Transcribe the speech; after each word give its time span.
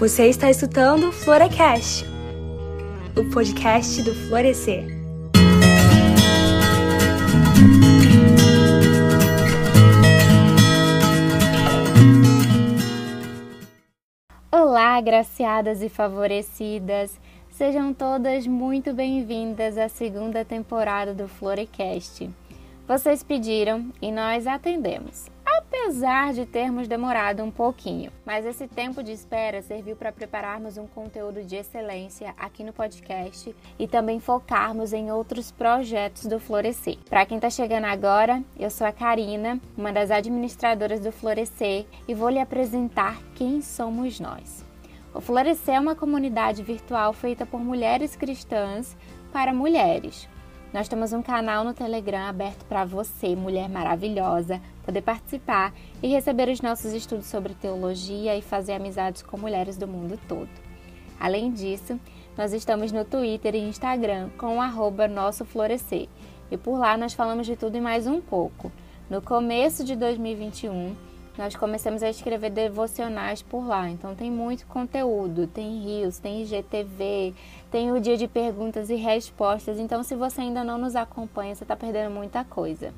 Você 0.00 0.28
está 0.28 0.48
escutando 0.48 1.12
Florecast, 1.12 2.06
o 3.14 3.30
podcast 3.30 4.02
do 4.02 4.14
Florescer. 4.14 4.86
Olá, 14.50 14.96
agraciadas 14.96 15.82
e 15.82 15.90
favorecidas. 15.90 17.20
Sejam 17.50 17.92
todas 17.92 18.46
muito 18.46 18.94
bem-vindas 18.94 19.76
à 19.76 19.90
segunda 19.90 20.46
temporada 20.46 21.12
do 21.12 21.28
Florecast. 21.28 22.30
Vocês 22.88 23.22
pediram 23.22 23.92
e 24.00 24.10
nós 24.10 24.46
atendemos, 24.46 25.26
apesar 25.80 26.34
de 26.34 26.44
termos 26.44 26.86
demorado 26.86 27.42
um 27.42 27.50
pouquinho. 27.50 28.12
Mas 28.24 28.44
esse 28.44 28.68
tempo 28.68 29.02
de 29.02 29.12
espera 29.12 29.62
serviu 29.62 29.96
para 29.96 30.12
prepararmos 30.12 30.76
um 30.76 30.86
conteúdo 30.86 31.42
de 31.42 31.56
excelência 31.56 32.34
aqui 32.38 32.62
no 32.62 32.72
podcast 32.72 33.54
e 33.78 33.88
também 33.88 34.20
focarmos 34.20 34.92
em 34.92 35.10
outros 35.10 35.50
projetos 35.50 36.26
do 36.26 36.38
Florescer. 36.38 36.98
Para 37.08 37.24
quem 37.24 37.38
está 37.38 37.48
chegando 37.48 37.86
agora, 37.86 38.42
eu 38.58 38.70
sou 38.70 38.86
a 38.86 38.92
Karina, 38.92 39.58
uma 39.76 39.92
das 39.92 40.10
administradoras 40.10 41.00
do 41.00 41.10
Florescer, 41.10 41.86
e 42.06 42.14
vou 42.14 42.28
lhe 42.28 42.38
apresentar 42.38 43.18
quem 43.34 43.62
somos 43.62 44.20
nós. 44.20 44.64
O 45.14 45.20
Florescer 45.20 45.74
é 45.74 45.80
uma 45.80 45.96
comunidade 45.96 46.62
virtual 46.62 47.12
feita 47.12 47.46
por 47.46 47.60
mulheres 47.60 48.14
cristãs 48.14 48.96
para 49.32 49.52
mulheres 49.52 50.28
nós 50.72 50.88
temos 50.88 51.12
um 51.12 51.20
canal 51.20 51.64
no 51.64 51.74
Telegram 51.74 52.28
aberto 52.28 52.64
para 52.66 52.84
você, 52.84 53.34
mulher 53.34 53.68
maravilhosa, 53.68 54.60
poder 54.84 55.02
participar 55.02 55.74
e 56.00 56.08
receber 56.08 56.48
os 56.48 56.60
nossos 56.60 56.92
estudos 56.92 57.26
sobre 57.26 57.54
teologia 57.54 58.36
e 58.36 58.42
fazer 58.42 58.74
amizades 58.74 59.22
com 59.22 59.36
mulheres 59.36 59.76
do 59.76 59.88
mundo 59.88 60.18
todo. 60.28 60.48
Além 61.18 61.52
disso, 61.52 61.98
nós 62.38 62.52
estamos 62.52 62.92
no 62.92 63.04
Twitter 63.04 63.54
e 63.56 63.58
Instagram 63.58 64.30
com 64.38 64.58
o. 64.58 64.62
E 66.50 66.56
por 66.56 66.78
lá 66.78 66.96
nós 66.96 67.14
falamos 67.14 67.46
de 67.46 67.56
tudo 67.56 67.76
e 67.76 67.80
mais 67.80 68.06
um 68.06 68.20
pouco. 68.20 68.70
No 69.10 69.20
começo 69.20 69.84
de 69.84 69.96
2021, 69.96 70.94
nós 71.38 71.54
começamos 71.56 72.02
a 72.02 72.10
escrever 72.10 72.50
devocionais 72.50 73.42
por 73.42 73.66
lá. 73.66 73.88
Então 73.88 74.14
tem 74.14 74.30
muito 74.30 74.66
conteúdo, 74.66 75.46
tem 75.46 75.80
rios, 75.80 76.18
tem 76.18 76.42
IGTV, 76.42 77.34
tem 77.70 77.92
o 77.92 78.00
dia 78.00 78.16
de 78.16 78.28
perguntas 78.28 78.90
e 78.90 78.94
respostas. 78.94 79.78
Então 79.78 80.02
se 80.02 80.14
você 80.14 80.42
ainda 80.42 80.64
não 80.64 80.78
nos 80.78 80.96
acompanha, 80.96 81.54
você 81.54 81.64
está 81.64 81.76
perdendo 81.76 82.10
muita 82.10 82.44
coisa. 82.44 82.92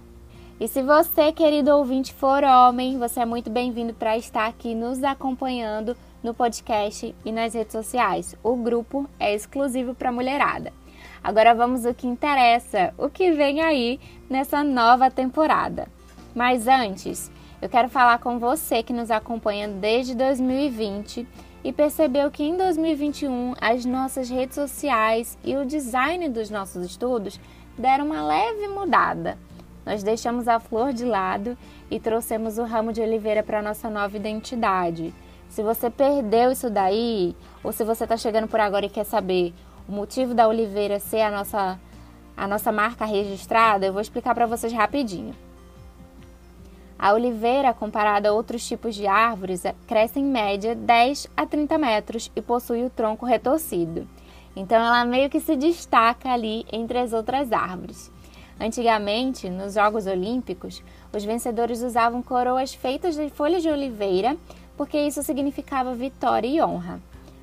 E 0.60 0.68
se 0.68 0.82
você, 0.82 1.32
querido 1.32 1.76
ouvinte, 1.76 2.12
for 2.12 2.44
homem, 2.44 2.98
você 2.98 3.20
é 3.20 3.26
muito 3.26 3.50
bem-vindo 3.50 3.94
para 3.94 4.16
estar 4.16 4.46
aqui 4.46 4.74
nos 4.74 5.02
acompanhando 5.02 5.96
no 6.22 6.32
podcast 6.32 7.14
e 7.24 7.32
nas 7.32 7.54
redes 7.54 7.72
sociais. 7.72 8.36
O 8.44 8.54
grupo 8.54 9.08
é 9.18 9.34
exclusivo 9.34 9.94
para 9.94 10.12
mulherada. 10.12 10.72
Agora 11.22 11.54
vamos 11.54 11.84
ao 11.84 11.94
que 11.94 12.06
interessa, 12.06 12.94
o 12.96 13.08
que 13.08 13.32
vem 13.32 13.60
aí 13.60 13.98
nessa 14.28 14.62
nova 14.62 15.10
temporada. 15.10 15.88
Mas 16.34 16.66
antes, 16.68 17.30
eu 17.62 17.68
quero 17.68 17.88
falar 17.88 18.18
com 18.18 18.40
você 18.40 18.82
que 18.82 18.92
nos 18.92 19.08
acompanha 19.08 19.68
desde 19.68 20.16
2020 20.16 21.24
e 21.62 21.72
percebeu 21.72 22.28
que 22.28 22.42
em 22.42 22.56
2021 22.56 23.54
as 23.60 23.84
nossas 23.84 24.28
redes 24.28 24.56
sociais 24.56 25.38
e 25.44 25.54
o 25.54 25.64
design 25.64 26.28
dos 26.28 26.50
nossos 26.50 26.84
estudos 26.84 27.38
deram 27.78 28.06
uma 28.06 28.20
leve 28.20 28.66
mudada. 28.66 29.38
Nós 29.86 30.02
deixamos 30.02 30.48
a 30.48 30.58
flor 30.58 30.92
de 30.92 31.04
lado 31.04 31.56
e 31.88 32.00
trouxemos 32.00 32.58
o 32.58 32.64
ramo 32.64 32.92
de 32.92 33.00
oliveira 33.00 33.44
para 33.44 33.62
nossa 33.62 33.88
nova 33.88 34.16
identidade. 34.16 35.14
Se 35.48 35.62
você 35.62 35.88
perdeu 35.88 36.50
isso 36.50 36.68
daí, 36.68 37.36
ou 37.62 37.70
se 37.70 37.84
você 37.84 38.02
está 38.02 38.16
chegando 38.16 38.48
por 38.48 38.58
agora 38.58 38.86
e 38.86 38.90
quer 38.90 39.04
saber 39.04 39.54
o 39.88 39.92
motivo 39.92 40.34
da 40.34 40.48
oliveira 40.48 40.98
ser 40.98 41.20
a 41.20 41.30
nossa, 41.30 41.78
a 42.36 42.48
nossa 42.48 42.72
marca 42.72 43.04
registrada, 43.04 43.86
eu 43.86 43.92
vou 43.92 44.02
explicar 44.02 44.34
para 44.34 44.46
vocês 44.46 44.72
rapidinho. 44.72 45.32
A 47.02 47.14
oliveira, 47.14 47.74
comparada 47.74 48.28
a 48.28 48.32
outros 48.32 48.64
tipos 48.64 48.94
de 48.94 49.08
árvores, 49.08 49.64
é, 49.64 49.74
cresce 49.88 50.20
em 50.20 50.24
média 50.24 50.72
10 50.72 51.26
a 51.36 51.44
30 51.44 51.76
metros 51.76 52.30
e 52.36 52.40
possui 52.40 52.84
o 52.84 52.90
tronco 52.90 53.26
retorcido. 53.26 54.06
Então 54.54 54.76
ela 54.76 55.04
meio 55.04 55.28
que 55.28 55.40
se 55.40 55.56
destaca 55.56 56.30
ali 56.30 56.64
entre 56.70 56.98
as 56.98 57.12
outras 57.12 57.50
árvores. 57.50 58.08
Antigamente, 58.60 59.50
nos 59.50 59.74
Jogos 59.74 60.06
Olímpicos, 60.06 60.80
os 61.12 61.24
vencedores 61.24 61.82
usavam 61.82 62.22
coroas 62.22 62.72
feitas 62.72 63.16
de 63.16 63.28
folhas 63.30 63.64
de 63.64 63.68
oliveira, 63.68 64.36
porque 64.76 64.96
isso 65.00 65.24
significava 65.24 65.96
vitória 65.96 66.46
e 66.46 66.62
honra. 66.62 67.00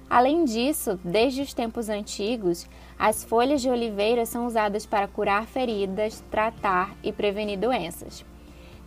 Além 0.10 0.46
disso, 0.46 0.98
desde 1.04 1.42
os 1.42 1.54
tempos 1.54 1.90
antigos, 1.90 2.66
as 2.98 3.26
folhas 3.26 3.62
de 3.62 3.70
oliveira 3.70 4.26
são 4.26 4.48
usadas 4.48 4.86
para 4.86 5.10
curar 5.10 5.46
feridas, 5.48 6.24
tratar 6.32 6.96
e 7.04 7.12
prevenir 7.12 7.60
doenças. 7.60 8.24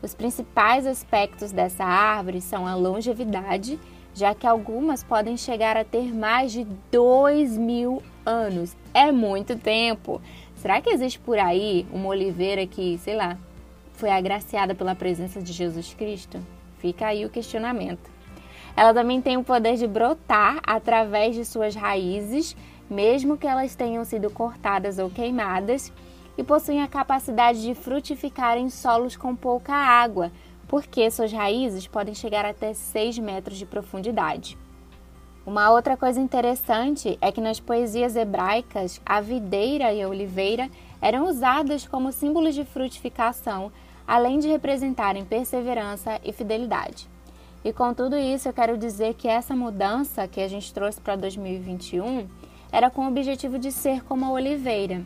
Os 0.02 0.14
principais 0.14 0.84
aspectos 0.84 1.52
dessa 1.52 1.84
árvore 1.84 2.40
são 2.40 2.66
a 2.66 2.74
longevidade, 2.74 3.78
já 4.12 4.34
que 4.34 4.46
algumas 4.46 5.04
podem 5.04 5.36
chegar 5.36 5.76
a 5.76 5.84
ter 5.84 6.12
mais 6.12 6.50
de 6.50 6.66
2 6.90 7.56
mil 7.56 8.02
anos. 8.26 8.76
É 8.92 9.12
muito 9.12 9.56
tempo! 9.56 10.20
Será 10.56 10.80
que 10.80 10.90
existe 10.90 11.20
por 11.20 11.38
aí 11.38 11.86
uma 11.92 12.08
oliveira 12.08 12.66
que, 12.66 12.98
sei 12.98 13.14
lá, 13.14 13.38
foi 13.92 14.10
agraciada 14.10 14.74
pela 14.74 14.94
presença 14.94 15.40
de 15.40 15.52
Jesus 15.52 15.94
Cristo? 15.94 16.44
Fica 16.78 17.06
aí 17.06 17.24
o 17.24 17.30
questionamento. 17.30 18.10
Ela 18.76 18.92
também 18.92 19.20
tem 19.22 19.36
o 19.36 19.44
poder 19.44 19.76
de 19.76 19.86
brotar 19.86 20.58
através 20.66 21.36
de 21.36 21.44
suas 21.44 21.76
raízes, 21.76 22.56
mesmo 22.90 23.36
que 23.36 23.46
elas 23.46 23.76
tenham 23.76 24.04
sido 24.04 24.30
cortadas 24.30 24.98
ou 24.98 25.08
queimadas 25.08 25.92
e 26.36 26.42
possuem 26.42 26.82
a 26.82 26.88
capacidade 26.88 27.62
de 27.62 27.74
frutificar 27.74 28.56
em 28.56 28.70
solos 28.70 29.16
com 29.16 29.34
pouca 29.34 29.74
água, 29.74 30.32
porque 30.68 31.10
suas 31.10 31.32
raízes 31.32 31.86
podem 31.86 32.14
chegar 32.14 32.44
até 32.44 32.72
6 32.72 33.18
metros 33.18 33.58
de 33.58 33.66
profundidade. 33.66 34.56
Uma 35.44 35.70
outra 35.70 35.96
coisa 35.96 36.20
interessante 36.20 37.18
é 37.20 37.32
que 37.32 37.40
nas 37.40 37.58
poesias 37.58 38.14
hebraicas, 38.14 39.00
a 39.04 39.20
videira 39.20 39.92
e 39.92 40.00
a 40.00 40.08
oliveira 40.08 40.70
eram 41.00 41.28
usadas 41.28 41.86
como 41.86 42.12
símbolos 42.12 42.54
de 42.54 42.64
frutificação, 42.64 43.72
além 44.06 44.38
de 44.38 44.48
representarem 44.48 45.24
perseverança 45.24 46.20
e 46.24 46.32
fidelidade. 46.32 47.10
E 47.64 47.72
com 47.72 47.92
tudo 47.92 48.16
isso, 48.16 48.48
eu 48.48 48.52
quero 48.52 48.78
dizer 48.78 49.14
que 49.14 49.28
essa 49.28 49.54
mudança 49.54 50.28
que 50.28 50.40
a 50.40 50.48
gente 50.48 50.72
trouxe 50.72 51.00
para 51.00 51.16
2021 51.16 52.28
era 52.70 52.88
com 52.88 53.04
o 53.04 53.08
objetivo 53.08 53.58
de 53.58 53.70
ser 53.70 54.02
como 54.04 54.24
a 54.24 54.30
oliveira, 54.30 55.02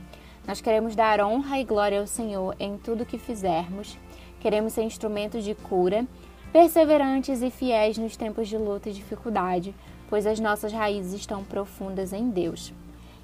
nós 0.47 0.61
queremos 0.61 0.95
dar 0.95 1.21
honra 1.21 1.59
e 1.59 1.65
glória 1.65 1.99
ao 1.99 2.07
Senhor 2.07 2.55
em 2.61 2.79
tudo 2.79 3.05
que 3.05 3.19
fizermos. 3.19 3.99
Queremos 4.41 4.75
ser 4.75 4.83
instrumentos 4.83 5.43
de 5.43 5.55
cura, 5.55 6.07
perseverantes 6.53 7.43
e 7.43 7.51
fiéis 7.51 7.99
nos 7.99 8.17
tempos 8.17 8.49
de 8.49 8.57
luta 8.57 8.89
e 8.89 8.93
dificuldade, 8.93 9.75
pois 10.09 10.27
as 10.27 10.39
nossas 10.39 10.73
raízes 10.73 11.15
estão 11.15 11.43
profundas 11.43 12.13
em 12.13 12.31
Deus. 12.31 12.73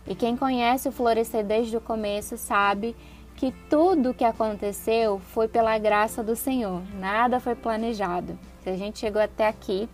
E 0.06 0.16
quem 0.16 0.36
conhece 0.36 0.88
o 0.88 0.92
florescer 0.92 1.44
desde 1.44 1.76
o 1.76 1.80
começo 1.80 2.36
sabe 2.36 2.96
que 3.36 3.52
tudo 3.70 4.10
o 4.10 4.14
que 4.14 4.24
aconteceu 4.24 5.20
foi 5.32 5.46
pela 5.46 5.78
graça 5.78 6.24
do 6.24 6.34
Senhor, 6.34 6.82
nada 6.98 7.38
foi 7.38 7.54
planejado. 7.54 8.36
Se 8.62 8.70
a 8.70 8.76
gente 8.76 8.98
chegou 8.98 9.22
até 9.22 9.46
aqui, 9.46 9.88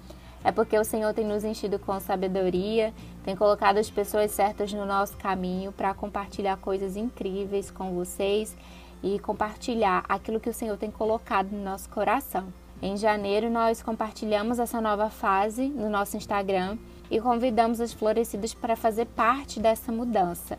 é 0.45 0.53
porque 0.53 0.79
o 0.79 0.85
Senhor 0.85 1.13
tem 1.13 1.25
nos 1.25 1.45
enchido 1.45 1.79
com 1.79 1.99
sabedoria, 1.99 2.93
tem 3.25 3.35
colocado 3.35 3.79
as 3.79 3.91
pessoas 3.91 4.31
certas 4.31 4.73
no 4.73 4.87
nosso 4.87 5.17
caminho 5.17 5.73
para 5.73 5.93
compartilhar 5.95 6.57
coisas 6.59 6.97
incríveis 6.97 7.71
com 7.71 7.95
vocês 7.95 8.57
e 9.03 9.19
compartilhar 9.19 10.05
aquilo 10.09 10.41
que 10.41 10.51
o 10.51 10.55
Senhor 10.55 10.77
tem 10.77 10.91
colocado 10.91 11.51
no 11.51 11.63
nosso 11.63 11.89
coração. 11.89 12.53
Em 12.81 12.97
janeiro, 12.97 13.51
nós 13.51 13.83
compartilhamos 13.83 14.59
essa 14.59 14.81
nova 14.81 15.11
fase 15.11 15.69
no 15.69 15.91
nosso 15.91 16.17
Instagram 16.17 16.79
e 17.11 17.21
convidamos 17.21 17.81
as 17.81 17.93
florescidas 17.93 18.55
para 18.55 18.77
fazer 18.77 19.07
parte 19.07 19.59
dessa 19.59 19.91
mudança. 19.91 20.59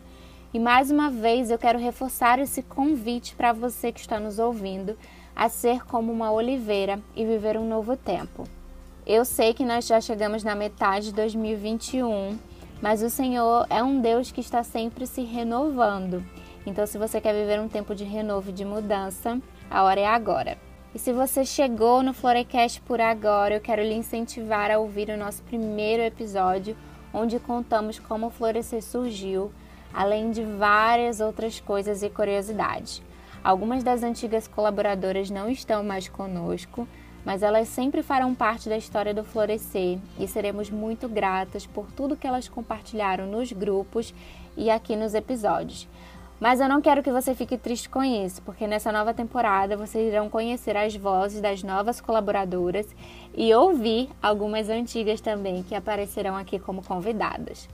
E 0.52 0.58
mais 0.58 0.90
uma 0.90 1.10
vez 1.10 1.50
eu 1.50 1.58
quero 1.58 1.78
reforçar 1.78 2.38
esse 2.38 2.62
convite 2.62 3.34
para 3.34 3.52
você 3.52 3.92
que 3.92 4.00
está 4.00 4.20
nos 4.20 4.38
ouvindo 4.38 4.98
a 5.34 5.48
ser 5.48 5.84
como 5.86 6.12
uma 6.12 6.30
oliveira 6.30 7.00
e 7.14 7.24
viver 7.24 7.56
um 7.56 7.66
novo 7.66 7.96
tempo. 7.96 8.44
Eu 9.12 9.24
sei 9.24 9.52
que 9.52 9.64
nós 9.64 9.88
já 9.88 10.00
chegamos 10.00 10.44
na 10.44 10.54
metade 10.54 11.06
de 11.06 11.14
2021, 11.14 12.38
mas 12.80 13.02
o 13.02 13.10
Senhor 13.10 13.66
é 13.68 13.82
um 13.82 14.00
Deus 14.00 14.30
que 14.30 14.40
está 14.40 14.62
sempre 14.62 15.04
se 15.04 15.22
renovando. 15.22 16.24
Então, 16.64 16.86
se 16.86 16.96
você 16.96 17.20
quer 17.20 17.34
viver 17.34 17.58
um 17.58 17.66
tempo 17.66 17.92
de 17.92 18.04
renovo 18.04 18.50
e 18.50 18.52
de 18.52 18.64
mudança, 18.64 19.42
a 19.68 19.82
hora 19.82 19.98
é 19.98 20.06
agora. 20.06 20.56
E 20.94 20.98
se 21.00 21.12
você 21.12 21.44
chegou 21.44 22.04
no 22.04 22.14
Florecast 22.14 22.80
por 22.82 23.00
agora, 23.00 23.56
eu 23.56 23.60
quero 23.60 23.82
lhe 23.82 23.94
incentivar 23.94 24.70
a 24.70 24.78
ouvir 24.78 25.08
o 25.08 25.18
nosso 25.18 25.42
primeiro 25.42 26.04
episódio, 26.04 26.76
onde 27.12 27.40
contamos 27.40 27.98
como 27.98 28.28
o 28.28 28.30
Florescer 28.30 28.80
surgiu, 28.80 29.50
além 29.92 30.30
de 30.30 30.44
várias 30.44 31.18
outras 31.20 31.58
coisas 31.58 32.04
e 32.04 32.10
curiosidades. 32.10 33.02
Algumas 33.42 33.82
das 33.82 34.04
antigas 34.04 34.46
colaboradoras 34.46 35.30
não 35.30 35.50
estão 35.50 35.82
mais 35.82 36.08
conosco, 36.08 36.86
mas 37.24 37.42
elas 37.42 37.68
sempre 37.68 38.02
farão 38.02 38.34
parte 38.34 38.68
da 38.68 38.76
história 38.76 39.14
do 39.14 39.24
Florescer 39.24 39.98
e 40.18 40.26
seremos 40.26 40.70
muito 40.70 41.08
gratas 41.08 41.66
por 41.66 41.90
tudo 41.92 42.16
que 42.16 42.26
elas 42.26 42.48
compartilharam 42.48 43.26
nos 43.26 43.52
grupos 43.52 44.14
e 44.56 44.70
aqui 44.70 44.96
nos 44.96 45.14
episódios. 45.14 45.86
Mas 46.40 46.58
eu 46.58 46.68
não 46.68 46.80
quero 46.80 47.02
que 47.02 47.12
você 47.12 47.34
fique 47.34 47.58
triste 47.58 47.90
com 47.90 48.02
isso, 48.02 48.40
porque 48.40 48.66
nessa 48.66 48.90
nova 48.90 49.12
temporada 49.12 49.76
vocês 49.76 50.08
irão 50.08 50.30
conhecer 50.30 50.74
as 50.74 50.96
vozes 50.96 51.42
das 51.42 51.62
novas 51.62 52.00
colaboradoras 52.00 52.86
e 53.36 53.52
ouvir 53.52 54.08
algumas 54.22 54.70
antigas 54.70 55.20
também 55.20 55.62
que 55.62 55.74
aparecerão 55.74 56.34
aqui 56.34 56.58
como 56.58 56.82
convidadas. 56.82 57.68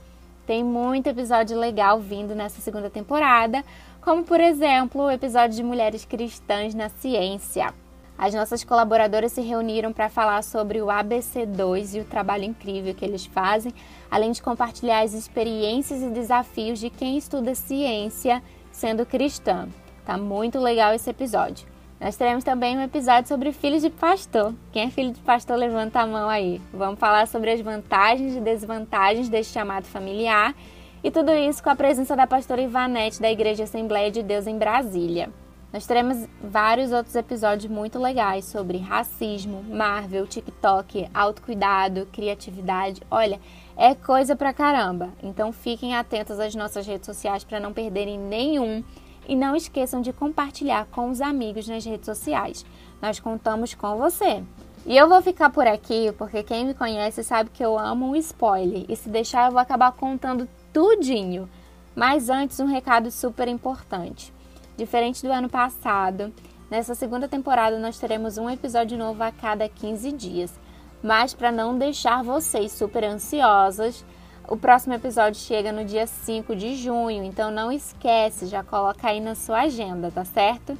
Tem 0.45 0.65
muito 0.65 1.07
episódio 1.07 1.57
legal 1.57 1.99
vindo 1.99 2.35
nessa 2.35 2.59
segunda 2.59 2.89
temporada, 2.89 3.63
como 4.01 4.25
por 4.25 4.41
exemplo 4.41 5.03
o 5.03 5.11
episódio 5.11 5.55
de 5.55 5.63
Mulheres 5.63 6.03
Cristãs 6.03 6.73
na 6.73 6.89
Ciência. 6.89 7.73
As 8.17 8.33
nossas 8.33 8.63
colaboradoras 8.63 9.31
se 9.31 9.41
reuniram 9.41 9.93
para 9.93 10.09
falar 10.09 10.43
sobre 10.43 10.81
o 10.81 10.87
ABC2 10.87 11.95
e 11.95 11.99
o 11.99 12.05
trabalho 12.05 12.45
incrível 12.45 12.95
que 12.95 13.05
eles 13.05 13.25
fazem, 13.27 13.71
além 14.09 14.31
de 14.31 14.41
compartilhar 14.41 15.01
as 15.01 15.13
experiências 15.13 16.01
e 16.01 16.09
desafios 16.09 16.79
de 16.79 16.89
quem 16.89 17.17
estuda 17.17 17.53
ciência 17.53 18.41
sendo 18.71 19.05
cristã. 19.05 19.67
Tá 20.03 20.17
muito 20.17 20.57
legal 20.57 20.93
esse 20.93 21.09
episódio. 21.09 21.67
Nós 21.99 22.15
teremos 22.15 22.43
também 22.43 22.77
um 22.77 22.81
episódio 22.81 23.27
sobre 23.27 23.51
filhos 23.51 23.81
de 23.81 23.89
pastor. 23.89 24.53
Quem 24.71 24.83
é 24.83 24.89
filho 24.89 25.11
de 25.11 25.19
pastor, 25.21 25.57
levanta 25.57 25.99
a 25.99 26.07
mão 26.07 26.29
aí. 26.29 26.61
Vamos 26.71 26.99
falar 26.99 27.27
sobre 27.27 27.51
as 27.51 27.61
vantagens 27.61 28.35
e 28.35 28.39
desvantagens 28.39 29.29
deste 29.29 29.53
chamado 29.53 29.85
familiar 29.85 30.55
e 31.03 31.11
tudo 31.11 31.31
isso 31.31 31.61
com 31.61 31.69
a 31.69 31.75
presença 31.75 32.15
da 32.15 32.25
pastora 32.25 32.61
Ivanete 32.61 33.21
da 33.21 33.31
Igreja 33.31 33.63
Assembleia 33.63 34.11
de 34.11 34.23
Deus 34.23 34.47
em 34.47 34.57
Brasília. 34.57 35.29
Nós 35.71 35.85
teremos 35.85 36.27
vários 36.41 36.93
outros 36.93 37.13
episódios 37.15 37.69
muito 37.69 37.99
legais 37.99 38.45
sobre 38.45 38.77
racismo, 38.77 39.61
Marvel, 39.63 40.25
TikTok, 40.25 41.09
autocuidado, 41.13 42.07
criatividade. 42.11 43.01
Olha, 43.11 43.39
é 43.75 43.93
coisa 43.93 44.33
pra 44.33 44.53
caramba. 44.53 45.09
Então 45.21 45.51
fiquem 45.51 45.93
atentos 45.93 46.39
às 46.39 46.55
nossas 46.55 46.87
redes 46.87 47.05
sociais 47.05 47.43
para 47.43 47.59
não 47.59 47.73
perderem 47.73 48.17
nenhum 48.17 48.81
e 49.27 49.35
não 49.35 49.57
esqueçam 49.57 50.01
de 50.01 50.13
compartilhar 50.13 50.85
com 50.85 51.09
os 51.09 51.19
amigos 51.19 51.67
nas 51.67 51.83
redes 51.83 52.05
sociais. 52.05 52.65
Nós 53.01 53.19
contamos 53.19 53.73
com 53.73 53.97
você. 53.97 54.41
E 54.85 54.95
eu 54.95 55.09
vou 55.09 55.21
ficar 55.21 55.49
por 55.49 55.67
aqui 55.67 56.13
porque 56.17 56.43
quem 56.43 56.65
me 56.65 56.73
conhece 56.73 57.25
sabe 57.25 57.49
que 57.49 57.63
eu 57.63 57.77
amo 57.77 58.09
um 58.09 58.15
spoiler 58.15 58.85
e 58.87 58.95
se 58.95 59.09
deixar 59.09 59.47
eu 59.47 59.51
vou 59.51 59.59
acabar 59.59 59.91
contando 59.91 60.47
tudinho. 60.71 61.49
Mas 61.93 62.29
antes 62.29 62.57
um 62.61 62.67
recado 62.67 63.11
super 63.11 63.49
importante. 63.49 64.36
Diferente 64.77 65.23
do 65.23 65.31
ano 65.31 65.49
passado, 65.49 66.31
nessa 66.69 66.93
segunda 66.93 67.27
temporada 67.27 67.79
nós 67.79 67.97
teremos 67.97 68.37
um 68.37 68.47
episódio 68.47 68.97
novo 68.97 69.23
a 69.23 69.31
cada 69.31 69.67
15 69.67 70.11
dias. 70.11 70.59
Mas 71.01 71.33
para 71.33 71.51
não 71.51 71.77
deixar 71.77 72.23
vocês 72.23 72.71
super 72.71 73.03
ansiosas, 73.03 74.05
o 74.47 74.55
próximo 74.55 74.93
episódio 74.93 75.41
chega 75.41 75.71
no 75.71 75.83
dia 75.83 76.05
5 76.05 76.55
de 76.55 76.75
junho, 76.75 77.23
então 77.23 77.49
não 77.49 77.71
esquece, 77.71 78.45
já 78.45 78.63
coloca 78.63 79.07
aí 79.07 79.19
na 79.19 79.35
sua 79.35 79.61
agenda, 79.61 80.11
tá 80.11 80.23
certo? 80.23 80.77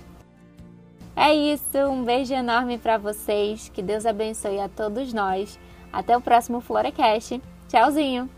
É 1.16 1.34
isso, 1.34 1.78
um 1.90 2.04
beijo 2.04 2.34
enorme 2.34 2.78
para 2.78 3.00
vocês, 3.00 3.70
que 3.70 3.82
Deus 3.82 4.06
abençoe 4.06 4.60
a 4.60 4.70
todos 4.70 5.12
nós. 5.12 5.60
Até 5.92 6.16
o 6.16 6.22
próximo 6.22 6.62
Florecast. 6.62 7.42
Tchauzinho! 7.68 8.37